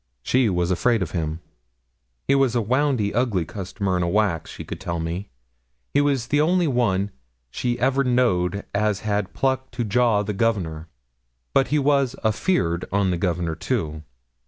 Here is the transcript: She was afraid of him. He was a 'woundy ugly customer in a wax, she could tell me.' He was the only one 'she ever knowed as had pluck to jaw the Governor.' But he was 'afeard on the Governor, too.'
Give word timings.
She 0.23 0.49
was 0.49 0.71
afraid 0.71 1.03
of 1.03 1.11
him. 1.11 1.41
He 2.27 2.33
was 2.33 2.55
a 2.55 2.59
'woundy 2.59 3.13
ugly 3.13 3.45
customer 3.45 3.97
in 3.97 4.01
a 4.01 4.07
wax, 4.09 4.49
she 4.49 4.65
could 4.65 4.79
tell 4.81 4.99
me.' 4.99 5.29
He 5.93 6.01
was 6.01 6.29
the 6.29 6.41
only 6.41 6.67
one 6.67 7.11
'she 7.51 7.77
ever 7.77 8.03
knowed 8.03 8.65
as 8.73 9.01
had 9.01 9.35
pluck 9.35 9.69
to 9.69 9.83
jaw 9.83 10.23
the 10.23 10.33
Governor.' 10.33 10.87
But 11.53 11.67
he 11.67 11.77
was 11.77 12.15
'afeard 12.23 12.83
on 12.91 13.11
the 13.11 13.17
Governor, 13.17 13.53
too.' 13.53 14.01